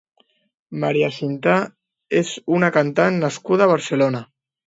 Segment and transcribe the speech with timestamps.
[0.83, 1.53] Maria Cinta
[2.21, 4.23] és una cantant nascuda a Barcelona.